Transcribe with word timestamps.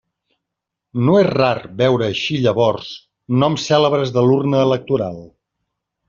No 1.07 1.17
és 1.17 1.27
rar 1.33 1.57
veure 1.81 2.07
eixir 2.13 2.39
llavors 2.45 2.89
noms 3.43 3.67
cèlebres 3.73 4.13
de 4.15 4.23
l'urna 4.29 4.63
electoral. 4.71 5.21